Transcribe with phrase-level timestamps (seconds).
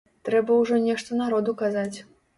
[0.29, 1.97] Трэба ўжо нешта народу казаць.